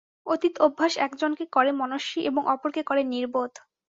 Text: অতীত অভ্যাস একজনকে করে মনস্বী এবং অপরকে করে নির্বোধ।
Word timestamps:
অতীত 0.27 0.55
অভ্যাস 0.59 0.93
একজনকে 0.97 1.43
করে 1.51 1.71
মনস্বী 1.73 2.21
এবং 2.21 2.41
অপরকে 2.53 2.81
করে 2.83 3.01
নির্বোধ। 3.05 3.51